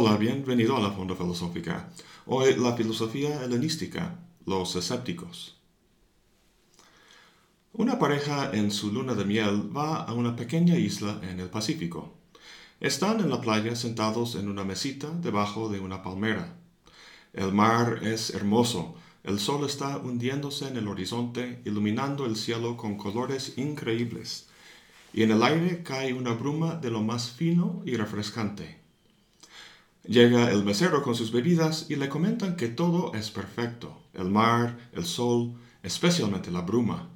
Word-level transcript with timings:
Hola, 0.00 0.16
bienvenido 0.16 0.76
a 0.76 0.80
la 0.80 0.92
Fonda 0.92 1.16
Filosófica. 1.16 1.90
Hoy 2.26 2.54
la 2.54 2.76
filosofía 2.76 3.42
helenística, 3.42 4.16
los 4.46 4.76
escépticos. 4.76 5.56
Una 7.72 7.98
pareja 7.98 8.52
en 8.52 8.70
su 8.70 8.92
luna 8.92 9.14
de 9.14 9.24
miel 9.24 9.76
va 9.76 10.04
a 10.04 10.12
una 10.12 10.36
pequeña 10.36 10.76
isla 10.76 11.18
en 11.28 11.40
el 11.40 11.50
Pacífico. 11.50 12.14
Están 12.78 13.18
en 13.18 13.28
la 13.28 13.40
playa 13.40 13.74
sentados 13.74 14.36
en 14.36 14.48
una 14.48 14.62
mesita 14.62 15.10
debajo 15.10 15.68
de 15.68 15.80
una 15.80 16.00
palmera. 16.00 16.54
El 17.32 17.52
mar 17.52 17.98
es 18.04 18.30
hermoso, 18.30 18.94
el 19.24 19.40
sol 19.40 19.66
está 19.66 19.96
hundiéndose 19.96 20.68
en 20.68 20.76
el 20.76 20.86
horizonte, 20.86 21.60
iluminando 21.64 22.24
el 22.24 22.36
cielo 22.36 22.76
con 22.76 22.96
colores 22.96 23.54
increíbles, 23.58 24.46
y 25.12 25.24
en 25.24 25.32
el 25.32 25.42
aire 25.42 25.82
cae 25.82 26.12
una 26.12 26.34
bruma 26.34 26.76
de 26.76 26.92
lo 26.92 27.02
más 27.02 27.30
fino 27.30 27.82
y 27.84 27.96
refrescante. 27.96 28.77
Llega 30.08 30.50
el 30.50 30.64
mesero 30.64 31.02
con 31.02 31.14
sus 31.14 31.32
bebidas 31.32 31.84
y 31.90 31.96
le 31.96 32.08
comentan 32.08 32.56
que 32.56 32.68
todo 32.68 33.12
es 33.12 33.30
perfecto, 33.30 34.00
el 34.14 34.30
mar, 34.30 34.78
el 34.94 35.04
sol, 35.04 35.52
especialmente 35.82 36.50
la 36.50 36.62
bruma. 36.62 37.10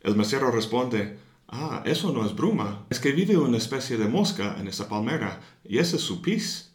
El 0.00 0.14
mesero 0.14 0.52
responde, 0.52 1.18
Ah, 1.48 1.82
eso 1.84 2.12
no 2.12 2.24
es 2.24 2.32
bruma, 2.36 2.86
es 2.88 3.00
que 3.00 3.10
vive 3.10 3.36
una 3.36 3.56
especie 3.56 3.96
de 3.96 4.06
mosca 4.06 4.54
en 4.60 4.68
esa 4.68 4.88
palmera, 4.88 5.40
y 5.64 5.78
ese 5.78 5.96
es 5.96 6.02
su 6.02 6.22
pis. 6.22 6.70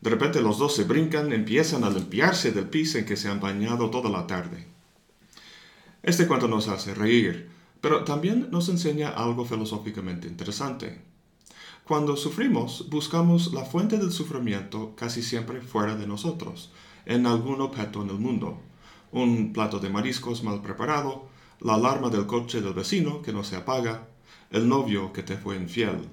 De 0.00 0.08
repente 0.08 0.40
los 0.40 0.56
dos 0.56 0.74
se 0.74 0.84
brincan, 0.84 1.34
empiezan 1.34 1.84
a 1.84 1.90
limpiarse 1.90 2.50
del 2.50 2.70
pis 2.70 2.94
en 2.94 3.04
que 3.04 3.16
se 3.18 3.28
han 3.28 3.40
bañado 3.40 3.90
toda 3.90 4.08
la 4.08 4.26
tarde. 4.26 4.66
Este 6.02 6.26
cuento 6.26 6.48
nos 6.48 6.68
hace 6.68 6.94
reír, 6.94 7.50
pero 7.82 8.04
también 8.04 8.48
nos 8.50 8.70
enseña 8.70 9.10
algo 9.10 9.44
filosóficamente 9.44 10.26
interesante. 10.26 11.13
Cuando 11.86 12.16
sufrimos, 12.16 12.88
buscamos 12.88 13.52
la 13.52 13.66
fuente 13.66 13.98
del 13.98 14.10
sufrimiento 14.10 14.94
casi 14.96 15.22
siempre 15.22 15.60
fuera 15.60 15.94
de 15.94 16.06
nosotros, 16.06 16.70
en 17.04 17.26
algún 17.26 17.60
objeto 17.60 18.00
en 18.00 18.08
el 18.08 18.16
mundo. 18.16 18.58
Un 19.12 19.52
plato 19.52 19.78
de 19.80 19.90
mariscos 19.90 20.42
mal 20.42 20.62
preparado, 20.62 21.26
la 21.60 21.74
alarma 21.74 22.08
del 22.08 22.24
coche 22.24 22.62
del 22.62 22.72
vecino 22.72 23.20
que 23.20 23.34
no 23.34 23.44
se 23.44 23.56
apaga, 23.56 24.08
el 24.50 24.66
novio 24.66 25.12
que 25.12 25.22
te 25.22 25.36
fue 25.36 25.56
infiel. 25.56 26.08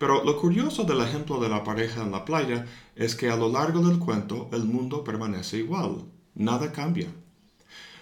Pero 0.00 0.24
lo 0.24 0.36
curioso 0.36 0.82
del 0.82 1.00
ejemplo 1.00 1.38
de 1.38 1.48
la 1.48 1.62
pareja 1.62 2.02
en 2.02 2.10
la 2.10 2.24
playa 2.24 2.66
es 2.96 3.14
que 3.14 3.30
a 3.30 3.36
lo 3.36 3.48
largo 3.48 3.86
del 3.86 4.00
cuento 4.00 4.50
el 4.52 4.64
mundo 4.64 5.04
permanece 5.04 5.58
igual, 5.58 6.06
nada 6.34 6.72
cambia. 6.72 7.06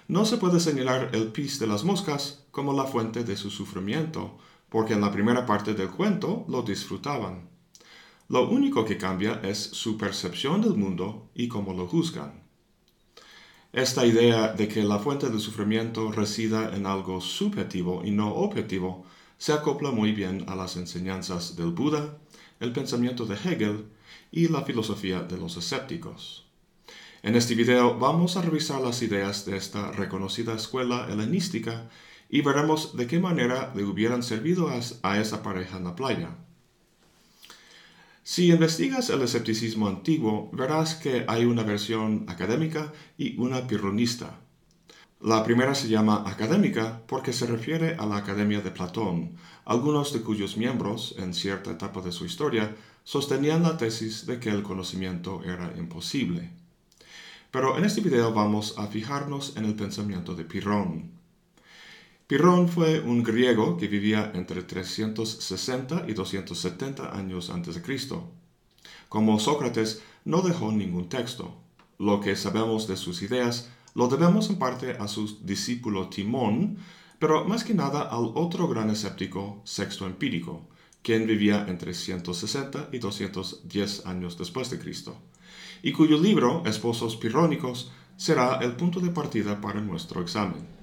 No 0.09 0.25
se 0.25 0.39
puede 0.39 0.59
señalar 0.61 1.11
el 1.13 1.27
pis 1.27 1.59
de 1.59 1.67
las 1.67 1.85
moscas 1.85 2.47
como 2.51 2.73
la 2.73 2.85
fuente 2.85 3.23
de 3.23 3.37
su 3.37 3.51
sufrimiento, 3.51 4.39
porque 4.71 4.95
en 4.95 5.01
la 5.01 5.13
primera 5.13 5.45
parte 5.45 5.75
del 5.75 5.91
cuento 5.91 6.47
lo 6.49 6.63
disfrutaban. 6.63 7.51
Lo 8.29 8.49
único 8.49 8.85
que 8.85 8.97
cambia 8.97 9.41
es 9.43 9.59
su 9.59 9.99
percepción 9.99 10.63
del 10.63 10.75
mundo 10.75 11.29
y 11.35 11.49
cómo 11.49 11.75
lo 11.75 11.89
juzgan. 11.89 12.45
Esta 13.73 14.07
idea 14.07 14.53
de 14.53 14.69
que 14.69 14.83
la 14.83 14.99
fuente 14.99 15.29
del 15.29 15.41
sufrimiento 15.41 16.11
resida 16.13 16.75
en 16.75 16.87
algo 16.87 17.21
subjetivo 17.21 18.03
y 18.05 18.13
no 18.13 18.35
objetivo 18.35 19.05
se 19.37 19.53
acopla 19.53 19.91
muy 19.91 20.13
bien 20.13 20.45
a 20.49 20.55
las 20.55 20.77
enseñanzas 20.77 21.57
del 21.57 21.71
Buda, 21.71 22.19
el 22.61 22.73
pensamiento 22.73 23.27
de 23.27 23.35
Hegel 23.35 23.87
y 24.31 24.49
la 24.49 24.63
filosofía 24.63 25.23
de 25.23 25.37
los 25.37 25.57
escépticos. 25.57 26.47
En 27.23 27.37
este 27.37 27.55
video 27.55 27.99
vamos 27.99 28.37
a 28.37 28.43
revisar 28.43 28.81
las 28.81 29.03
ideas 29.03 29.45
de 29.45 29.57
esta 29.57 29.93
reconocida 29.93 30.55
escuela 30.55 31.07
helenística 31.11 31.89
y 32.31 32.43
veremos 32.43 32.97
de 32.97 33.07
qué 33.07 33.19
manera 33.19 33.73
le 33.75 33.85
hubieran 33.85 34.23
servido 34.23 34.71
a, 35.03 35.19
esa 35.19 35.43
pareja 35.43 35.77
en 35.79 35.85
la 35.85 35.97
playa. 35.97 36.31
Si 38.23 38.51
investigas 38.51 39.11
el 39.11 39.23
escepticismo 39.23 39.89
antiguo, 39.89 40.49
verás 40.53 40.95
que 40.95 41.25
hay 41.27 41.45
una 41.45 41.65
versión 41.65 42.25
académica 42.29 42.93
y 43.19 43.37
una 43.39 43.67
pirronista. 43.67 44.39
La 45.21 45.43
primera 45.43 45.75
se 45.75 45.89
llama 45.89 46.23
académica 46.27 47.03
porque 47.07 47.33
se 47.33 47.47
refiere 47.47 47.97
a 47.99 48.07
la 48.07 48.19
Academia 48.19 48.61
de 48.61 48.71
Platón, 48.71 49.37
algunos 49.65 50.13
de 50.13 50.23
cuyos 50.23 50.57
miembros, 50.57 51.17
en 51.19 51.35
cierta 51.35 51.73
etapa 51.73 52.01
de 52.01 52.13
su 52.13 52.25
historia, 52.25 52.75
sostenían 53.05 53.63
la 53.63 53.77
tesis 53.77 54.25
de 54.25 54.39
que 54.39 54.51
el 54.51 54.63
conocimiento 54.63 55.43
era 55.45 55.75
imposible. 55.77 56.51
Pero 57.51 57.77
en 57.77 57.85
este 57.85 58.01
video 58.01 58.33
vamos 58.33 58.77
a 58.79 58.87
fijarnos 58.87 59.57
en 59.57 59.65
el 59.65 59.75
pensamiento 59.75 60.35
de 60.35 60.45
Pirrón. 60.45 61.20
Pirrón 62.31 62.69
fue 62.69 63.01
un 63.01 63.25
griego 63.25 63.77
que 63.77 63.89
vivía 63.89 64.31
entre 64.37 64.63
360 64.63 66.05
y 66.07 66.13
270 66.13 67.13
años 67.13 67.51
antes 67.51 67.75
de 67.75 67.83
Cristo. 67.83 68.31
Como 69.09 69.41
Sócrates, 69.41 70.01
no 70.25 70.41
dejó 70.41 70.71
ningún 70.71 71.09
texto. 71.09 71.57
Lo 71.99 72.21
que 72.21 72.37
sabemos 72.37 72.87
de 72.87 72.97
sus 72.97 73.23
ideas 73.23 73.69
lo 73.97 74.07
debemos 74.07 74.49
en 74.49 74.61
parte 74.61 74.93
a 74.93 75.09
su 75.09 75.39
discípulo 75.43 76.09
Timón, 76.09 76.79
pero 77.19 77.47
más 77.47 77.65
que 77.65 77.75
nada 77.75 78.03
al 78.03 78.31
otro 78.37 78.69
gran 78.69 78.91
escéptico, 78.91 79.61
Sexto 79.65 80.07
Empírico, 80.07 80.69
quien 81.03 81.27
vivía 81.27 81.67
entre 81.67 81.95
160 81.95 82.91
y 82.93 83.01
210 83.01 84.07
años 84.07 84.39
después 84.39 84.71
de 84.71 84.79
Cristo, 84.79 85.17
y 85.83 85.91
cuyo 85.91 86.17
libro, 86.17 86.63
Esposos 86.65 87.17
Pirrónicos, 87.17 87.91
será 88.17 88.61
el 88.63 88.77
punto 88.77 89.01
de 89.01 89.11
partida 89.11 89.61
para 89.61 89.81
nuestro 89.81 90.23
examen. 90.23 90.80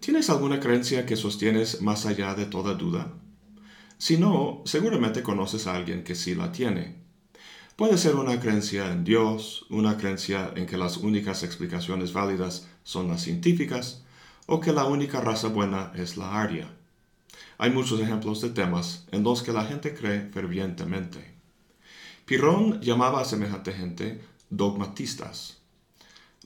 ¿Tienes 0.00 0.30
alguna 0.30 0.60
creencia 0.60 1.04
que 1.04 1.14
sostienes 1.14 1.82
más 1.82 2.06
allá 2.06 2.34
de 2.34 2.46
toda 2.46 2.72
duda? 2.72 3.12
Si 3.98 4.16
no, 4.16 4.62
seguramente 4.64 5.22
conoces 5.22 5.66
a 5.66 5.74
alguien 5.74 6.04
que 6.04 6.14
sí 6.14 6.34
la 6.34 6.52
tiene. 6.52 6.96
Puede 7.76 7.98
ser 7.98 8.14
una 8.14 8.40
creencia 8.40 8.90
en 8.90 9.04
Dios, 9.04 9.66
una 9.68 9.98
creencia 9.98 10.52
en 10.56 10.64
que 10.64 10.78
las 10.78 10.96
únicas 10.96 11.42
explicaciones 11.42 12.14
válidas 12.14 12.66
son 12.82 13.08
las 13.08 13.20
científicas, 13.20 14.02
o 14.46 14.58
que 14.58 14.72
la 14.72 14.86
única 14.86 15.20
raza 15.20 15.48
buena 15.48 15.92
es 15.94 16.16
la 16.16 16.40
aria. 16.40 16.74
Hay 17.58 17.70
muchos 17.70 18.00
ejemplos 18.00 18.40
de 18.40 18.48
temas 18.48 19.06
en 19.12 19.22
los 19.22 19.42
que 19.42 19.52
la 19.52 19.66
gente 19.66 19.94
cree 19.94 20.30
fervientemente. 20.30 21.34
Pirrón 22.24 22.80
llamaba 22.80 23.20
a 23.20 23.26
semejante 23.26 23.74
gente 23.74 24.22
dogmatistas. 24.48 25.59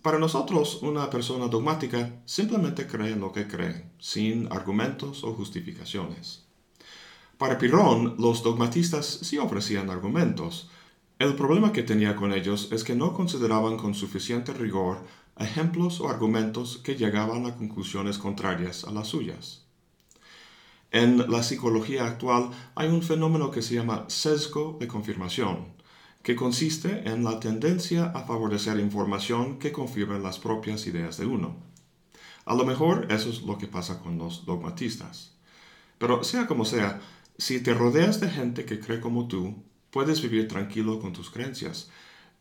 Para 0.05 0.19
nosotros, 0.19 0.81
una 0.83 1.09
persona 1.09 1.49
dogmática 1.49 2.21
simplemente 2.27 2.87
cree 2.87 3.13
en 3.13 3.21
lo 3.21 3.33
que 3.33 3.49
cree, 3.49 3.87
sin 3.99 4.53
argumentos 4.53 5.25
o 5.25 5.33
justificaciones. 5.33 6.45
Para 7.39 7.57
Pirrón, 7.57 8.15
los 8.19 8.43
dogmatistas 8.43 9.07
sí 9.07 9.39
ofrecían 9.39 9.89
argumentos. 9.89 10.69
El 11.19 11.37
problema 11.37 11.73
que 11.73 11.83
tenía 11.83 12.17
con 12.17 12.35
ellos 12.35 12.69
es 12.71 12.85
que 12.85 12.95
no 12.95 13.15
consideraban 13.15 13.79
con 13.79 13.95
suficiente 13.95 14.53
rigor 14.53 14.99
ejemplos 15.39 16.03
o 16.03 16.11
argumentos 16.11 16.77
que 16.85 16.97
llegaban 16.97 17.47
a 17.47 17.57
conclusiones 17.57 18.19
contrarias 18.19 18.85
a 18.85 18.91
las 18.91 19.09
suyas. 19.09 19.63
En 20.91 21.31
la 21.31 21.43
psicología 21.43 22.07
actual 22.07 22.51
hay 22.75 22.89
un 22.89 23.03
fenómeno 23.03 23.51
que 23.51 23.63
se 23.63 23.77
llama 23.77 24.05
sesgo 24.09 24.77
de 24.79 24.87
confirmación 24.87 25.83
que 26.25 26.35
consiste 26.35 27.07
en 27.07 27.23
la 27.23 27.39
tendencia 27.39 28.07
a 28.07 28.23
favorecer 28.23 28.81
información 28.81 29.59
que 29.59 29.73
confirma 29.73 30.19
las 30.19 30.39
propias 30.39 30.87
ideas 30.87 31.19
de 31.19 31.27
uno. 31.27 31.55
A 32.47 32.55
lo 32.55 32.65
mejor 32.65 33.13
eso 33.13 33.29
es 33.29 33.43
lo 33.43 33.59
que 33.59 33.67
pasa 33.67 34.01
con 34.01 34.17
los 34.17 34.47
dogmatistas. 34.47 35.35
Pero 35.99 36.25
sea 36.25 36.47
como 36.47 36.65
sea, 36.65 37.03
si 37.37 37.63
te 37.63 37.75
rodeas 37.75 38.21
de 38.21 38.31
gente 38.31 38.65
que 38.65 38.81
cree 38.81 39.01
como 39.01 39.29
tú, 39.29 39.63
puedes 39.91 40.23
vivir 40.23 40.49
tranquilo 40.49 40.99
con 40.99 41.13
tus 41.13 41.29
creencias. 41.31 41.91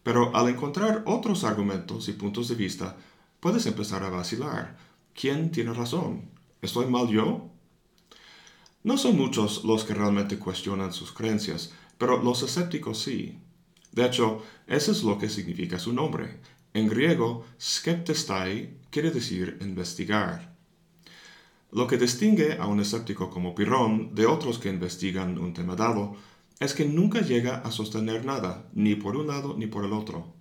Pero 0.01 0.33
al 0.33 0.47
encontrar 0.47 1.03
otros 1.05 1.43
argumentos 1.43 2.07
y 2.07 2.13
puntos 2.13 2.47
de 2.47 2.55
vista, 2.55 2.95
puedes 3.41 3.65
empezar 3.65 4.03
a 4.03 4.09
vacilar. 4.09 4.77
¿Quién 5.13 5.51
tiene 5.51 5.73
razón? 5.73 6.29
¿Estoy 6.61 6.85
mal 6.85 7.09
yo? 7.09 7.49
No 8.83 8.97
son 8.97 9.17
muchos 9.17 9.65
los 9.65 9.83
que 9.83 9.93
realmente 9.93 10.39
cuestionan 10.39 10.93
sus 10.93 11.11
creencias, 11.11 11.73
pero 11.97 12.23
los 12.23 12.43
escépticos 12.43 12.99
sí. 12.99 13.39
De 13.93 14.05
hecho, 14.05 14.41
eso 14.67 14.91
es 14.91 15.03
lo 15.03 15.17
que 15.17 15.29
significa 15.29 15.79
su 15.79 15.93
nombre. 15.93 16.39
En 16.73 16.89
griego, 16.89 17.45
skeptestai 17.61 18.77
quiere 18.89 19.11
decir 19.11 19.59
investigar. 19.61 20.55
Lo 21.71 21.87
que 21.87 21.97
distingue 21.97 22.57
a 22.59 22.65
un 22.67 22.79
escéptico 22.79 23.29
como 23.29 23.55
Pirrón 23.55 24.13
de 24.15 24.25
otros 24.25 24.59
que 24.59 24.69
investigan 24.69 25.37
un 25.37 25.53
tema 25.53 25.75
dado 25.75 26.15
es 26.59 26.73
que 26.73 26.85
nunca 26.85 27.21
llega 27.21 27.57
a 27.57 27.71
sostener 27.71 28.25
nada, 28.25 28.69
ni 28.73 28.95
por 28.95 29.15
un 29.15 29.27
lado 29.27 29.55
ni 29.57 29.67
por 29.67 29.85
el 29.85 29.93
otro. 29.93 30.33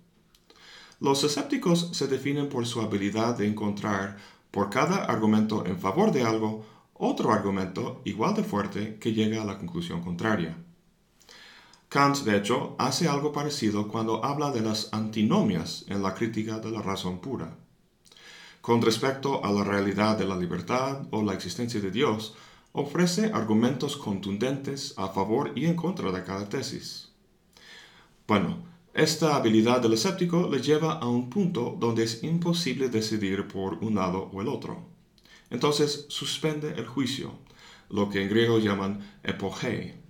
Los 0.99 1.23
escépticos 1.23 1.89
se 1.93 2.07
definen 2.07 2.49
por 2.49 2.65
su 2.65 2.81
habilidad 2.81 3.37
de 3.37 3.47
encontrar, 3.47 4.17
por 4.51 4.69
cada 4.69 5.05
argumento 5.05 5.65
en 5.65 5.79
favor 5.79 6.11
de 6.11 6.23
algo, 6.23 6.65
otro 6.93 7.31
argumento 7.31 8.01
igual 8.05 8.35
de 8.35 8.43
fuerte 8.43 8.97
que 8.99 9.13
llega 9.13 9.41
a 9.41 9.45
la 9.45 9.57
conclusión 9.57 10.01
contraria. 10.01 10.57
Kant, 11.93 12.23
de 12.23 12.35
hecho, 12.35 12.75
hace 12.79 13.07
algo 13.07 13.31
parecido 13.31 13.87
cuando 13.87 14.25
habla 14.25 14.49
de 14.49 14.61
las 14.61 14.91
antinomias 14.93 15.85
en 15.89 16.01
la 16.01 16.15
crítica 16.15 16.57
de 16.57 16.71
la 16.71 16.81
razón 16.81 17.19
pura. 17.19 17.55
Con 18.61 18.81
respecto 18.81 19.45
a 19.45 19.51
la 19.51 19.63
realidad 19.63 20.17
de 20.17 20.25
la 20.25 20.35
libertad 20.35 21.03
o 21.11 21.21
la 21.21 21.35
existencia 21.35 21.79
de 21.79 21.91
Dios, 21.91 22.33
ofrece 22.71 23.29
argumentos 23.31 23.95
contundentes 23.95 24.95
a 24.97 25.09
favor 25.09 25.51
y 25.53 25.67
en 25.67 25.75
contra 25.75 26.11
de 26.11 26.23
cada 26.23 26.49
tesis. 26.49 27.09
Bueno, 28.27 28.57
esta 28.95 29.35
habilidad 29.35 29.79
del 29.79 29.93
escéptico 29.93 30.49
le 30.51 30.63
lleva 30.63 30.93
a 30.93 31.07
un 31.07 31.29
punto 31.29 31.77
donde 31.79 32.05
es 32.05 32.23
imposible 32.23 32.89
decidir 32.89 33.47
por 33.47 33.75
un 33.83 33.93
lado 33.93 34.31
o 34.33 34.41
el 34.41 34.47
otro. 34.47 34.83
Entonces 35.51 36.07
suspende 36.09 36.73
el 36.75 36.87
juicio, 36.87 37.33
lo 37.91 38.09
que 38.09 38.23
en 38.23 38.29
griego 38.29 38.57
llaman 38.57 39.19
epogei. 39.21 40.02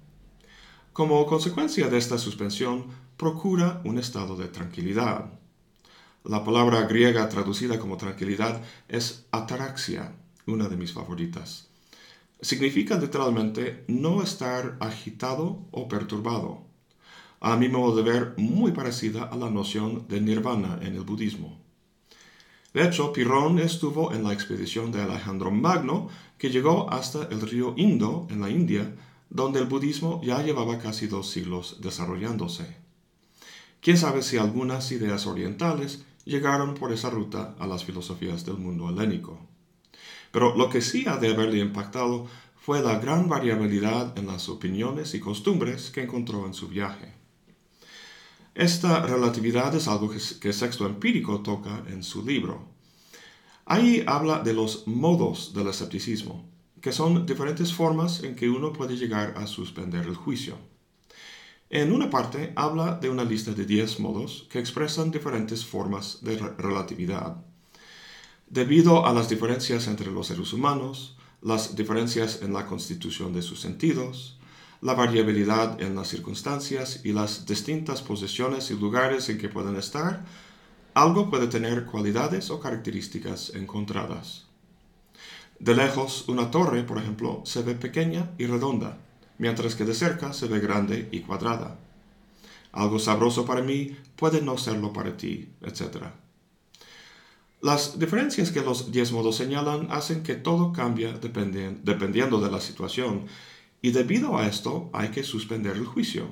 Como 0.93 1.25
consecuencia 1.25 1.87
de 1.87 1.97
esta 1.97 2.19
suspensión, 2.19 2.85
procura 3.17 3.81
un 3.83 3.97
estado 3.97 4.35
de 4.35 4.47
tranquilidad. 4.47 5.25
La 6.23 6.43
palabra 6.43 6.83
griega 6.83 7.27
traducida 7.29 7.79
como 7.79 7.97
tranquilidad 7.97 8.61
es 8.87 9.25
ataraxia, 9.31 10.13
una 10.45 10.69
de 10.69 10.77
mis 10.77 10.93
favoritas. 10.93 11.67
Significa 12.41 12.95
literalmente 12.95 13.85
no 13.87 14.21
estar 14.21 14.77
agitado 14.79 15.65
o 15.71 15.87
perturbado. 15.87 16.61
A 17.41 17.57
mi 17.57 17.69
modo 17.69 17.95
de 17.95 18.03
ver, 18.03 18.35
muy 18.37 18.71
parecida 18.71 19.23
a 19.23 19.35
la 19.35 19.49
noción 19.49 20.05
de 20.07 20.21
nirvana 20.21 20.77
en 20.83 20.93
el 20.93 21.01
budismo. 21.01 21.57
De 22.71 22.85
hecho, 22.85 23.11
Pirrón 23.13 23.57
estuvo 23.57 24.13
en 24.13 24.23
la 24.23 24.33
expedición 24.33 24.91
de 24.91 25.01
Alejandro 25.01 25.49
Magno, 25.49 26.09
que 26.37 26.51
llegó 26.51 26.91
hasta 26.91 27.23
el 27.31 27.41
río 27.41 27.73
Indo, 27.77 28.27
en 28.29 28.41
la 28.41 28.51
India, 28.51 28.93
donde 29.33 29.59
el 29.59 29.65
budismo 29.65 30.21
ya 30.23 30.41
llevaba 30.41 30.77
casi 30.77 31.07
dos 31.07 31.29
siglos 31.29 31.77
desarrollándose. 31.81 32.77
Quién 33.81 33.97
sabe 33.97 34.21
si 34.21 34.37
algunas 34.37 34.91
ideas 34.91 35.25
orientales 35.27 36.05
llegaron 36.23 36.75
por 36.75 36.93
esa 36.93 37.09
ruta 37.09 37.55
a 37.59 37.67
las 37.67 37.83
filosofías 37.83 38.45
del 38.45 38.57
mundo 38.57 38.89
helénico. 38.89 39.39
Pero 40.31 40.55
lo 40.55 40.69
que 40.69 40.81
sí 40.81 41.05
ha 41.07 41.17
de 41.17 41.31
haberle 41.31 41.59
impactado 41.59 42.27
fue 42.55 42.81
la 42.81 42.99
gran 42.99 43.27
variabilidad 43.27 44.17
en 44.17 44.27
las 44.27 44.47
opiniones 44.47 45.13
y 45.15 45.19
costumbres 45.19 45.89
que 45.89 46.03
encontró 46.03 46.45
en 46.45 46.53
su 46.53 46.69
viaje. 46.69 47.11
Esta 48.55 49.05
relatividad 49.05 49.75
es 49.75 49.87
algo 49.87 50.09
que, 50.09 50.53
Sexto 50.53 50.85
Empírico 50.85 51.41
toca 51.41 51.83
en 51.87 52.03
su 52.03 52.23
libro. 52.23 52.67
Ahí 53.65 54.03
habla 54.05 54.39
de 54.39 54.53
los 54.53 54.87
modos 54.87 55.53
del 55.53 55.67
escepticismo, 55.67 56.52
que 56.83 56.91
son 56.91 57.25
diferentes 57.25 57.73
formas 57.73 58.23
en 58.23 58.35
que 58.35 58.49
uno 58.49 58.73
puede 58.73 58.97
llegar 58.97 59.35
a 59.37 59.47
suspender 59.47 60.05
el 60.05 60.15
juicio. 60.15 60.57
En 61.69 61.93
una 61.93 62.09
parte 62.09 62.51
habla 62.57 62.95
de 62.95 63.09
una 63.09 63.23
lista 63.23 63.53
de 63.53 63.65
10 63.65 64.01
modos 64.01 64.47
que 64.49 64.59
expresan 64.59 65.09
diferentes 65.09 65.65
formas 65.65 66.19
de 66.23 66.35
relatividad. 66.57 67.37
Debido 68.49 69.05
a 69.05 69.13
las 69.13 69.29
diferencias 69.29 69.87
entre 69.87 70.11
los 70.11 70.27
seres 70.27 70.51
humanos, 70.51 71.15
las 71.41 71.73
diferencias 71.73 72.41
en 72.41 72.51
la 72.51 72.65
constitución 72.65 73.31
de 73.31 73.43
sus 73.43 73.61
sentidos, 73.61 74.37
la 74.81 74.93
variabilidad 74.93 75.81
en 75.81 75.95
las 75.95 76.09
circunstancias 76.09 76.99
y 77.05 77.13
las 77.13 77.45
distintas 77.45 78.01
posiciones 78.01 78.71
y 78.71 78.73
lugares 78.73 79.29
en 79.29 79.37
que 79.37 79.47
pueden 79.47 79.77
estar, 79.77 80.25
algo 80.93 81.29
puede 81.29 81.47
tener 81.47 81.85
cualidades 81.85 82.49
o 82.49 82.59
características 82.59 83.53
encontradas. 83.55 84.52
De 85.63 85.73
lejos, 85.73 86.25
una 86.27 86.51
torre, 86.51 86.83
por 86.83 86.97
ejemplo, 86.97 87.41
se 87.45 87.61
ve 87.61 87.73
pequeña 87.73 88.31
y 88.37 88.47
redonda, 88.47 88.97
mientras 89.37 89.75
que 89.75 89.85
de 89.85 89.93
cerca 89.93 90.33
se 90.33 90.47
ve 90.47 90.59
grande 90.59 91.07
y 91.09 91.21
cuadrada. 91.21 91.79
Algo 92.73 92.99
sabroso 92.99 93.45
para 93.45 93.61
mí 93.61 93.95
puede 94.17 94.41
no 94.41 94.57
serlo 94.57 94.91
para 94.91 95.15
ti, 95.15 95.53
etc. 95.61 96.07
Las 97.61 97.97
diferencias 97.97 98.51
que 98.51 98.59
los 98.59 98.91
diez 98.91 99.13
modos 99.13 99.37
señalan 99.37 99.87
hacen 99.89 100.21
que 100.21 100.35
todo 100.35 100.73
cambia 100.73 101.13
dependiendo 101.13 102.41
de 102.41 102.51
la 102.51 102.59
situación, 102.59 103.27
y 103.81 103.91
debido 103.91 104.37
a 104.37 104.47
esto 104.47 104.89
hay 104.91 105.11
que 105.11 105.23
suspender 105.23 105.77
el 105.77 105.85
juicio. 105.85 106.27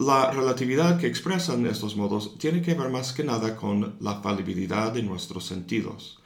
La 0.00 0.32
relatividad 0.32 0.98
que 0.98 1.06
expresan 1.06 1.66
estos 1.66 1.94
modos 1.94 2.36
tiene 2.36 2.62
que 2.62 2.74
ver 2.74 2.90
más 2.90 3.12
que 3.12 3.22
nada 3.22 3.54
con 3.54 3.94
la 4.00 4.20
falibilidad 4.22 4.90
de 4.90 5.04
nuestros 5.04 5.46
sentidos, 5.46 6.18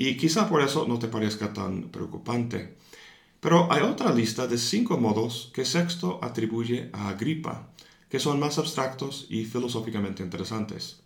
y 0.00 0.16
quizá 0.16 0.48
por 0.48 0.62
eso 0.62 0.86
no 0.86 1.00
te 1.00 1.08
parezca 1.08 1.52
tan 1.52 1.88
preocupante. 1.90 2.76
Pero 3.40 3.70
hay 3.72 3.82
otra 3.82 4.14
lista 4.14 4.46
de 4.46 4.56
cinco 4.56 4.96
modos 4.96 5.50
que 5.52 5.64
Sexto 5.64 6.20
atribuye 6.22 6.88
a 6.92 7.08
Agripa, 7.08 7.70
que 8.08 8.20
son 8.20 8.38
más 8.38 8.58
abstractos 8.58 9.26
y 9.28 9.44
filosóficamente 9.44 10.22
interesantes. 10.22 11.00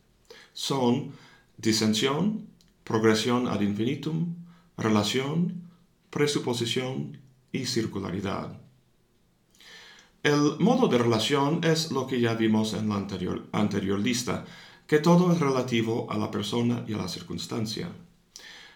Son 0.52 1.12
disensión, 1.56 2.46
progresión 2.84 3.48
ad 3.48 3.62
infinitum, 3.62 4.34
relación, 4.76 5.70
presuposición 6.10 7.16
y 7.50 7.64
circularidad. 7.64 8.60
El 10.22 10.58
modo 10.58 10.88
de 10.88 10.98
relación 10.98 11.64
es 11.64 11.92
lo 11.92 12.06
que 12.06 12.20
ya 12.20 12.34
vimos 12.34 12.74
en 12.74 12.90
la 12.90 12.96
anterior, 12.96 13.48
anterior 13.52 13.98
lista, 13.98 14.44
que 14.86 14.98
todo 14.98 15.32
es 15.32 15.40
relativo 15.40 16.10
a 16.10 16.18
la 16.18 16.30
persona 16.30 16.84
y 16.86 16.92
a 16.92 16.98
la 16.98 17.08
circunstancia. 17.08 17.88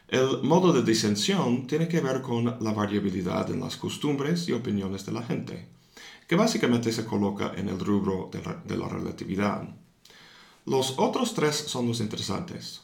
El 0.08 0.42
modo 0.44 0.72
de 0.72 0.84
disensión 0.84 1.66
tiene 1.66 1.88
que 1.88 2.00
ver 2.00 2.22
con 2.22 2.44
la 2.44 2.72
variabilidad 2.72 3.50
en 3.50 3.58
las 3.58 3.76
costumbres 3.76 4.48
y 4.48 4.52
opiniones 4.52 5.04
de 5.04 5.10
la 5.10 5.22
gente, 5.22 5.66
que 6.28 6.36
básicamente 6.36 6.92
se 6.92 7.04
coloca 7.04 7.52
en 7.56 7.68
el 7.68 7.80
rubro 7.80 8.30
de 8.32 8.76
la, 8.76 8.88
relatividad. 8.88 9.68
Los 10.64 10.94
otros 10.98 11.34
tres 11.34 11.56
son 11.56 11.88
los 11.88 11.98
interesantes. 11.98 12.82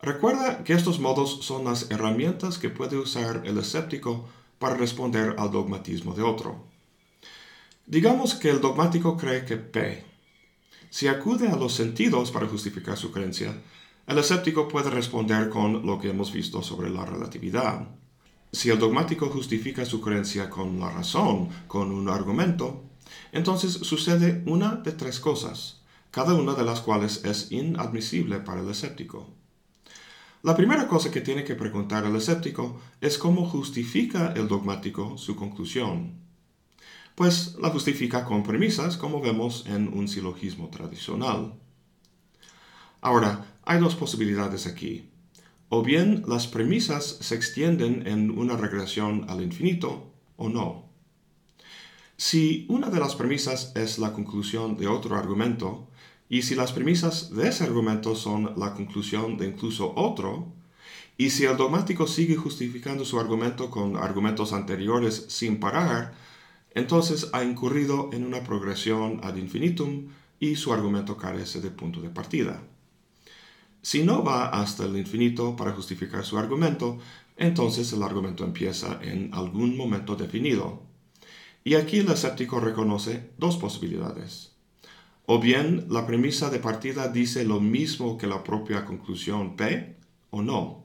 Recuerda 0.00 0.64
que 0.64 0.72
estos 0.72 1.00
modos 1.00 1.44
son 1.44 1.64
las 1.66 1.90
herramientas 1.90 2.56
que 2.56 2.70
puede 2.70 2.96
usar 2.96 3.42
el 3.44 3.58
escéptico 3.58 4.26
para 4.58 4.74
responder 4.74 5.34
al 5.38 5.50
dogmatismo 5.50 6.14
de 6.14 6.22
otro. 6.22 6.64
Digamos 7.84 8.34
que 8.34 8.48
el 8.48 8.62
dogmático 8.62 9.18
cree 9.18 9.44
que 9.44 9.58
P. 9.58 10.02
Si 10.88 11.08
acude 11.08 11.48
a 11.48 11.56
los 11.56 11.74
sentidos 11.74 12.30
para 12.30 12.46
justificar 12.46 12.96
su 12.96 13.12
creencia, 13.12 13.54
el 14.06 14.18
escéptico 14.18 14.68
puede 14.68 14.90
responder 14.90 15.48
con 15.48 15.86
lo 15.86 15.98
que 15.98 16.10
hemos 16.10 16.32
visto 16.32 16.62
sobre 16.62 16.90
la 16.90 17.04
relatividad. 17.04 17.88
Si 18.50 18.68
el 18.68 18.78
dogmático 18.78 19.28
justifica 19.28 19.84
su 19.84 20.00
creencia 20.00 20.50
con 20.50 20.78
la 20.78 20.90
razón, 20.90 21.48
con 21.68 21.90
un 21.92 22.08
argumento, 22.08 22.84
entonces 23.30 23.72
sucede 23.72 24.42
una 24.46 24.76
de 24.76 24.92
tres 24.92 25.20
cosas, 25.20 25.82
cada 26.10 26.34
una 26.34 26.54
de 26.54 26.64
las 26.64 26.80
cuales 26.80 27.24
es 27.24 27.50
inadmisible 27.52 28.40
para 28.40 28.60
el 28.60 28.68
escéptico. 28.68 29.30
La 30.42 30.56
primera 30.56 30.88
cosa 30.88 31.10
que 31.10 31.20
tiene 31.20 31.44
que 31.44 31.54
preguntar 31.54 32.04
el 32.04 32.16
escéptico 32.16 32.80
es 33.00 33.16
cómo 33.16 33.48
justifica 33.48 34.32
el 34.34 34.48
dogmático 34.48 35.16
su 35.16 35.36
conclusión. 35.36 36.20
Pues 37.14 37.56
la 37.60 37.70
justifica 37.70 38.24
con 38.24 38.42
premisas, 38.42 38.96
como 38.96 39.20
vemos 39.20 39.64
en 39.66 39.86
un 39.88 40.08
silogismo 40.08 40.68
tradicional. 40.68 41.54
Ahora, 43.00 43.51
hay 43.64 43.80
dos 43.80 43.94
posibilidades 43.94 44.66
aquí. 44.66 45.10
O 45.68 45.82
bien 45.82 46.24
las 46.26 46.46
premisas 46.46 47.18
se 47.20 47.34
extienden 47.34 48.06
en 48.06 48.36
una 48.38 48.56
regresión 48.56 49.24
al 49.28 49.42
infinito, 49.42 50.12
o 50.36 50.48
no. 50.48 50.90
Si 52.16 52.66
una 52.68 52.90
de 52.90 53.00
las 53.00 53.14
premisas 53.14 53.72
es 53.74 53.98
la 53.98 54.12
conclusión 54.12 54.76
de 54.76 54.86
otro 54.86 55.16
argumento, 55.16 55.88
y 56.28 56.42
si 56.42 56.54
las 56.54 56.72
premisas 56.72 57.34
de 57.34 57.48
ese 57.48 57.64
argumento 57.64 58.14
son 58.14 58.54
la 58.56 58.74
conclusión 58.74 59.36
de 59.36 59.48
incluso 59.48 59.92
otro, 59.96 60.52
y 61.16 61.30
si 61.30 61.44
el 61.44 61.56
dogmático 61.56 62.06
sigue 62.06 62.36
justificando 62.36 63.04
su 63.04 63.20
argumento 63.20 63.70
con 63.70 63.96
argumentos 63.96 64.52
anteriores 64.52 65.26
sin 65.28 65.60
parar, 65.60 66.14
entonces 66.74 67.28
ha 67.32 67.44
incurrido 67.44 68.10
en 68.12 68.24
una 68.24 68.42
progresión 68.42 69.20
ad 69.22 69.36
infinitum 69.36 70.08
y 70.40 70.56
su 70.56 70.72
argumento 70.72 71.16
carece 71.16 71.60
de 71.60 71.70
punto 71.70 72.00
de 72.00 72.08
partida. 72.08 72.62
Si 73.82 74.04
no 74.04 74.22
va 74.22 74.48
hasta 74.48 74.84
el 74.84 74.96
infinito 74.96 75.56
para 75.56 75.72
justificar 75.72 76.24
su 76.24 76.38
argumento, 76.38 76.98
entonces 77.36 77.92
el 77.92 78.04
argumento 78.04 78.44
empieza 78.44 79.00
en 79.02 79.34
algún 79.34 79.76
momento 79.76 80.14
definido. 80.14 80.82
Y 81.64 81.74
aquí 81.74 81.98
el 81.98 82.10
escéptico 82.10 82.60
reconoce 82.60 83.30
dos 83.38 83.56
posibilidades. 83.56 84.52
O 85.26 85.40
bien 85.40 85.86
la 85.88 86.06
premisa 86.06 86.48
de 86.48 86.60
partida 86.60 87.08
dice 87.08 87.44
lo 87.44 87.60
mismo 87.60 88.16
que 88.18 88.28
la 88.28 88.44
propia 88.44 88.84
conclusión 88.84 89.56
P, 89.56 89.96
o 90.30 90.42
no. 90.42 90.84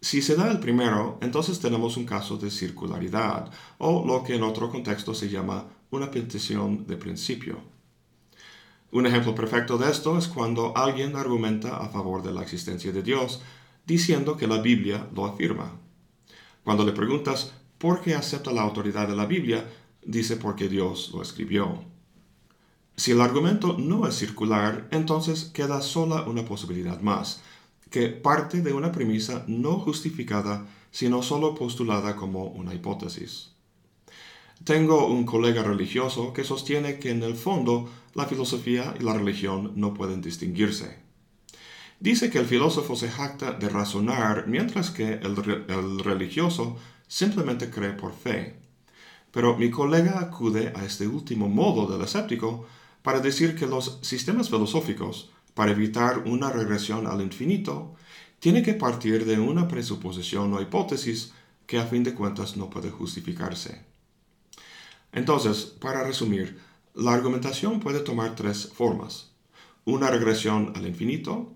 Si 0.00 0.22
se 0.22 0.36
da 0.36 0.50
el 0.50 0.60
primero, 0.60 1.18
entonces 1.22 1.58
tenemos 1.58 1.96
un 1.96 2.04
caso 2.04 2.36
de 2.36 2.50
circularidad, 2.50 3.50
o 3.78 4.04
lo 4.06 4.22
que 4.22 4.36
en 4.36 4.42
otro 4.42 4.70
contexto 4.70 5.14
se 5.14 5.28
llama 5.28 5.66
una 5.90 6.10
petición 6.10 6.86
de 6.86 6.96
principio. 6.96 7.73
Un 8.94 9.06
ejemplo 9.06 9.34
perfecto 9.34 9.76
de 9.76 9.90
esto 9.90 10.16
es 10.16 10.28
cuando 10.28 10.72
alguien 10.76 11.16
argumenta 11.16 11.78
a 11.78 11.88
favor 11.88 12.22
de 12.22 12.30
la 12.30 12.42
existencia 12.42 12.92
de 12.92 13.02
Dios, 13.02 13.42
diciendo 13.84 14.36
que 14.36 14.46
la 14.46 14.58
Biblia 14.58 15.08
lo 15.12 15.24
afirma. 15.24 15.72
Cuando 16.62 16.84
le 16.84 16.92
preguntas 16.92 17.54
por 17.78 18.00
qué 18.02 18.14
acepta 18.14 18.52
la 18.52 18.62
autoridad 18.62 19.08
de 19.08 19.16
la 19.16 19.26
Biblia, 19.26 19.68
dice 20.04 20.36
porque 20.36 20.68
Dios 20.68 21.10
lo 21.12 21.22
escribió. 21.22 21.82
Si 22.94 23.10
el 23.10 23.20
argumento 23.20 23.76
no 23.76 24.06
es 24.06 24.14
circular, 24.14 24.86
entonces 24.92 25.46
queda 25.46 25.82
sola 25.82 26.22
una 26.28 26.44
posibilidad 26.44 27.00
más, 27.00 27.42
que 27.90 28.10
parte 28.10 28.62
de 28.62 28.74
una 28.74 28.92
premisa 28.92 29.42
no 29.48 29.80
justificada, 29.80 30.68
sino 30.92 31.24
solo 31.24 31.56
postulada 31.56 32.14
como 32.14 32.44
una 32.44 32.72
hipótesis. 32.72 33.53
Tengo 34.62 35.06
un 35.08 35.24
colega 35.24 35.62
religioso 35.62 36.32
que 36.32 36.44
sostiene 36.44 36.98
que 36.98 37.10
en 37.10 37.22
el 37.22 37.34
fondo 37.34 37.90
la 38.14 38.26
filosofía 38.26 38.94
y 38.98 39.02
la 39.02 39.14
religión 39.14 39.72
no 39.74 39.92
pueden 39.92 40.22
distinguirse. 40.22 41.04
Dice 42.00 42.30
que 42.30 42.38
el 42.38 42.46
filósofo 42.46 42.96
se 42.96 43.08
jacta 43.08 43.52
de 43.52 43.68
razonar 43.68 44.46
mientras 44.46 44.90
que 44.90 45.14
el, 45.14 45.98
religioso 46.04 46.76
simplemente 47.06 47.70
cree 47.70 47.92
por 47.92 48.12
fe. 48.12 48.56
Pero 49.30 49.56
mi 49.56 49.70
colega 49.70 50.20
acude 50.20 50.72
a 50.76 50.84
este 50.84 51.06
último 51.06 51.48
modo 51.48 51.90
del 51.90 52.04
escéptico 52.04 52.66
para 53.02 53.20
decir 53.20 53.56
que 53.56 53.66
los 53.66 53.98
sistemas 54.02 54.48
filosóficos, 54.48 55.30
para 55.54 55.72
evitar 55.72 56.24
una 56.26 56.50
regresión 56.50 57.06
al 57.06 57.20
infinito, 57.20 57.94
tienen 58.38 58.64
que 58.64 58.74
partir 58.74 59.24
de 59.24 59.38
una 59.38 59.68
presuposición 59.68 60.52
o 60.52 60.60
hipótesis 60.60 61.32
que 61.66 61.78
a 61.78 61.86
fin 61.86 62.02
de 62.04 62.14
cuentas 62.14 62.56
no 62.56 62.68
puede 62.70 62.90
justificarse. 62.90 63.93
Entonces, 65.14 65.64
para 65.80 66.02
resumir, 66.02 66.58
la 66.92 67.14
argumentación 67.14 67.80
puede 67.80 68.00
tomar 68.00 68.34
tres 68.34 68.70
formas. 68.74 69.30
Una 69.84 70.10
regresión 70.10 70.72
al 70.74 70.86
infinito, 70.86 71.52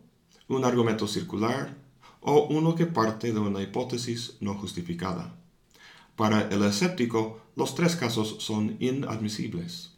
un 0.48 0.64
argumento 0.64 1.08
circular 1.08 1.76
o 2.20 2.46
uno 2.46 2.74
que 2.74 2.86
parte 2.86 3.32
de 3.32 3.38
una 3.40 3.60
hipótesis 3.60 4.36
no 4.40 4.54
justificada. 4.54 5.36
Para 6.14 6.48
el 6.48 6.64
escéptico, 6.64 7.40
los 7.56 7.74
tres 7.74 7.96
casos 7.96 8.36
son 8.38 8.76
inadmisibles. 8.80 9.92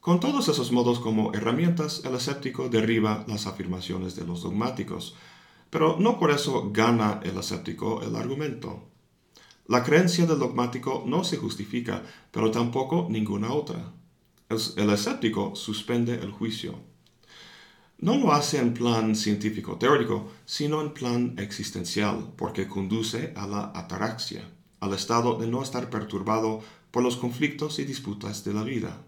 Con 0.00 0.20
todos 0.20 0.48
esos 0.48 0.72
modos 0.72 0.98
como 1.00 1.32
herramientas, 1.34 2.02
el 2.04 2.14
escéptico 2.14 2.68
derriba 2.68 3.24
las 3.26 3.46
afirmaciones 3.46 4.16
de 4.16 4.24
los 4.26 4.42
dogmáticos, 4.42 5.14
pero 5.70 5.96
no 5.98 6.18
por 6.18 6.30
eso 6.30 6.70
gana 6.72 7.20
el 7.22 7.38
escéptico 7.38 8.02
el 8.02 8.14
argumento. 8.14 8.93
La 9.66 9.82
creencia 9.82 10.26
del 10.26 10.38
dogmático 10.38 11.04
no 11.06 11.24
se 11.24 11.38
justifica, 11.38 12.02
pero 12.30 12.50
tampoco 12.50 13.06
ninguna 13.08 13.52
otra. 13.54 13.92
El, 14.50 14.90
escéptico 14.90 15.56
suspende 15.56 16.16
el 16.16 16.32
juicio. 16.32 16.78
No 17.98 18.18
lo 18.18 18.32
hace 18.32 18.58
en 18.58 18.74
plan 18.74 19.16
científico 19.16 19.76
teórico, 19.78 20.30
sino 20.44 20.82
en 20.82 20.92
plan 20.92 21.34
existencial, 21.38 22.34
porque 22.36 22.68
conduce 22.68 23.32
a 23.36 23.46
la 23.46 23.72
ataraxia, 23.74 24.50
al 24.80 24.92
estado 24.92 25.38
de 25.38 25.46
no 25.46 25.62
estar 25.62 25.88
perturbado 25.88 26.60
por 26.90 27.02
los 27.02 27.16
conflictos 27.16 27.78
y 27.78 27.84
disputas 27.84 28.44
de 28.44 28.52
la 28.52 28.64
vida. 28.64 29.02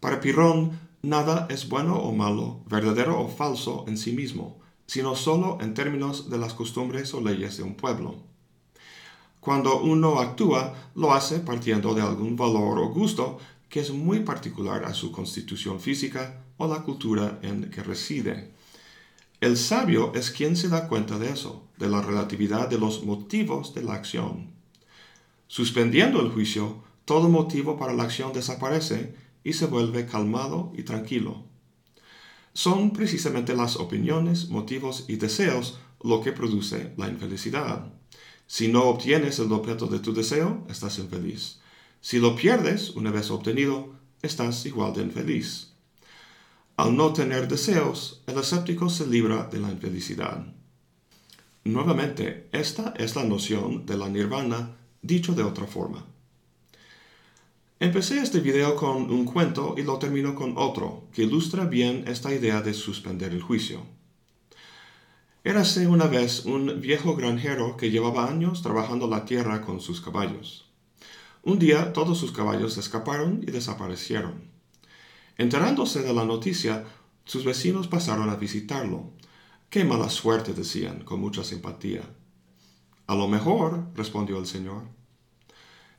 Para 0.00 0.20
Pirrón, 0.20 0.78
nada 1.00 1.46
es 1.48 1.66
bueno 1.70 1.96
o 1.96 2.12
malo, 2.12 2.60
verdadero 2.66 3.18
o 3.18 3.28
falso 3.28 3.86
en 3.88 3.96
sí 3.96 4.12
mismo, 4.12 4.60
sino 4.86 5.16
solo 5.16 5.56
en 5.62 5.72
términos 5.72 6.28
de 6.28 6.36
las 6.36 6.52
costumbres 6.52 7.14
o 7.14 7.22
leyes 7.22 7.56
de 7.56 7.62
un 7.62 7.74
pueblo. 7.74 8.33
Cuando 9.44 9.82
uno 9.82 10.20
actúa, 10.20 10.72
lo 10.94 11.12
hace 11.12 11.38
partiendo 11.38 11.92
de 11.92 12.00
algún 12.00 12.34
valor 12.34 12.78
o 12.78 12.88
gusto 12.88 13.36
que 13.68 13.80
es 13.80 13.90
muy 13.90 14.20
particular 14.20 14.86
a 14.86 14.94
su 14.94 15.12
constitución 15.12 15.80
física 15.80 16.46
o 16.56 16.66
la 16.66 16.82
cultura 16.82 17.40
en 17.42 17.68
que 17.68 17.82
reside. 17.82 18.54
El 19.42 19.58
sabio 19.58 20.14
es 20.14 20.30
quien 20.30 20.56
se 20.56 20.70
da 20.70 20.88
cuenta 20.88 21.18
de 21.18 21.28
eso, 21.28 21.68
de 21.76 21.90
la 21.90 22.00
relatividad 22.00 22.68
de 22.68 22.78
los 22.78 23.04
motivos 23.04 23.74
de 23.74 23.82
la 23.82 23.92
acción. 23.92 24.54
Suspendiendo 25.46 26.22
el 26.22 26.30
juicio, 26.30 26.82
todo 27.04 27.28
motivo 27.28 27.78
para 27.78 27.92
la 27.92 28.04
acción 28.04 28.32
desaparece 28.32 29.14
y 29.44 29.52
se 29.52 29.66
vuelve 29.66 30.06
calmado 30.06 30.72
y 30.74 30.84
tranquilo. 30.84 31.44
Son 32.54 32.94
precisamente 32.94 33.54
las 33.54 33.76
opiniones, 33.76 34.48
motivos 34.48 35.04
y 35.06 35.16
deseos 35.16 35.78
lo 36.02 36.22
que 36.22 36.32
produce 36.32 36.94
la 36.96 37.08
infelicidad. 37.08 37.92
Si 38.46 38.68
no 38.68 38.84
obtienes 38.84 39.38
el 39.38 39.52
objeto 39.52 39.86
de 39.86 39.98
tu 39.98 40.12
deseo, 40.12 40.66
estás 40.68 40.98
infeliz. 40.98 41.60
Si 42.00 42.18
lo 42.18 42.36
pierdes 42.36 42.90
una 42.90 43.10
vez 43.10 43.30
obtenido, 43.30 43.94
estás 44.22 44.66
igual 44.66 44.92
de 44.92 45.02
infeliz. 45.02 45.72
Al 46.76 46.96
no 46.96 47.12
tener 47.12 47.48
deseos, 47.48 48.22
el 48.26 48.38
escéptico 48.38 48.90
se 48.90 49.06
libra 49.06 49.44
de 49.44 49.60
la 49.60 49.70
infelicidad. 49.70 50.44
Nuevamente, 51.64 52.48
esta 52.52 52.92
es 52.96 53.16
la 53.16 53.24
noción 53.24 53.86
de 53.86 53.96
la 53.96 54.08
nirvana 54.08 54.76
dicho 55.00 55.34
de 55.34 55.44
otra 55.44 55.66
forma. 55.66 56.04
Empecé 57.80 58.20
este 58.20 58.40
video 58.40 58.76
con 58.76 59.10
un 59.10 59.24
cuento 59.24 59.74
y 59.76 59.82
lo 59.82 59.98
termino 59.98 60.34
con 60.34 60.54
otro, 60.56 61.04
que 61.12 61.22
ilustra 61.22 61.64
bien 61.64 62.04
esta 62.06 62.34
idea 62.34 62.60
de 62.60 62.74
suspender 62.74 63.32
el 63.32 63.42
juicio. 63.42 63.86
Érase 65.46 65.86
una 65.86 66.06
vez 66.06 66.46
un 66.46 66.80
viejo 66.80 67.16
granjero 67.16 67.76
que 67.76 67.90
llevaba 67.90 68.30
años 68.30 68.62
trabajando 68.62 69.06
la 69.06 69.26
tierra 69.26 69.60
con 69.60 69.78
sus 69.78 70.00
caballos. 70.00 70.70
Un 71.42 71.58
día 71.58 71.92
todos 71.92 72.16
sus 72.16 72.32
caballos 72.32 72.78
escaparon 72.78 73.44
y 73.46 73.50
desaparecieron. 73.50 74.48
Enterándose 75.36 76.00
de 76.00 76.14
la 76.14 76.24
noticia, 76.24 76.86
sus 77.26 77.44
vecinos 77.44 77.88
pasaron 77.88 78.30
a 78.30 78.36
visitarlo. 78.36 79.10
Qué 79.68 79.84
mala 79.84 80.08
suerte, 80.08 80.54
decían, 80.54 81.04
con 81.04 81.20
mucha 81.20 81.44
simpatía. 81.44 82.08
A 83.06 83.14
lo 83.14 83.28
mejor, 83.28 83.88
respondió 83.94 84.38
el 84.38 84.46
señor. 84.46 84.84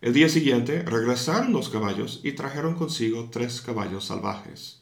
El 0.01 0.13
día 0.13 0.27
siguiente 0.27 0.81
regresaron 0.81 1.53
los 1.53 1.69
caballos 1.69 2.19
y 2.23 2.31
trajeron 2.31 2.73
consigo 2.73 3.29
tres 3.31 3.61
caballos 3.61 4.05
salvajes. 4.05 4.81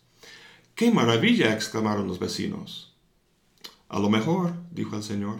¡Qué 0.73 0.89
maravilla! 0.89 1.53
exclamaron 1.53 2.07
los 2.07 2.17
vecinos. 2.17 2.92
A 3.93 3.99
lo 3.99 4.09
mejor, 4.09 4.53
dijo 4.71 4.95
el 4.95 5.03
señor. 5.03 5.37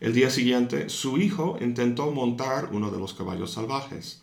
El 0.00 0.12
día 0.12 0.28
siguiente, 0.28 0.90
su 0.90 1.16
hijo 1.16 1.56
intentó 1.62 2.10
montar 2.10 2.68
uno 2.72 2.90
de 2.90 2.98
los 2.98 3.14
caballos 3.14 3.52
salvajes. 3.52 4.20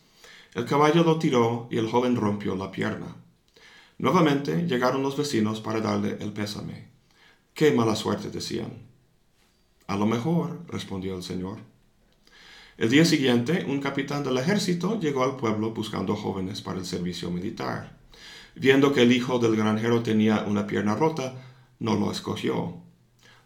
El 0.53 0.65
caballo 0.65 1.03
lo 1.03 1.17
tiró 1.17 1.67
y 1.71 1.79
el 1.79 1.89
joven 1.89 2.15
rompió 2.15 2.55
la 2.55 2.69
pierna. 2.69 3.15
Nuevamente 3.97 4.67
llegaron 4.67 5.01
los 5.01 5.17
vecinos 5.17 5.59
para 5.59 5.81
darle 5.81 6.17
el 6.19 6.33
pésame. 6.33 6.89
Qué 7.55 7.71
mala 7.71 7.95
suerte, 7.95 8.29
decían. 8.29 8.73
A 9.87 9.97
lo 9.97 10.05
mejor, 10.05 10.59
respondió 10.67 11.15
el 11.15 11.23
señor. 11.23 11.57
El 12.77 12.91
día 12.91 13.05
siguiente, 13.05 13.65
un 13.67 13.81
capitán 13.81 14.23
del 14.23 14.37
ejército 14.37 14.99
llegó 14.99 15.23
al 15.23 15.35
pueblo 15.35 15.71
buscando 15.71 16.15
jóvenes 16.15 16.61
para 16.61 16.77
el 16.77 16.85
servicio 16.85 17.31
militar. 17.31 17.97
Viendo 18.53 18.93
que 18.93 19.01
el 19.01 19.11
hijo 19.11 19.39
del 19.39 19.55
granjero 19.55 20.03
tenía 20.03 20.43
una 20.47 20.67
pierna 20.67 20.93
rota, 20.93 21.33
no 21.79 21.95
lo 21.95 22.11
escogió. 22.11 22.87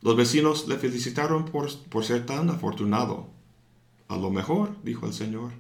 Los 0.03 0.17
vecinos 0.17 0.67
le 0.67 0.77
felicitaron 0.77 1.45
por, 1.45 1.73
por 1.87 2.03
ser 2.03 2.25
tan 2.25 2.49
afortunado. 2.49 3.29
A 4.09 4.17
lo 4.17 4.31
mejor, 4.31 4.75
dijo 4.83 5.05
el 5.05 5.13
Señor. 5.13 5.51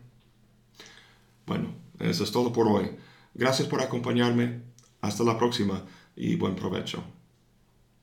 Bueno, 1.47 1.69
eso 1.99 2.25
es 2.25 2.31
todo 2.33 2.51
por 2.51 2.67
hoy. 2.67 2.91
Gracias 3.33 3.69
por 3.69 3.81
acompañarme. 3.81 4.61
Hasta 4.99 5.23
la 5.23 5.37
próxima 5.37 5.85
y 6.17 6.35
buen 6.35 6.55
provecho. 6.55 7.05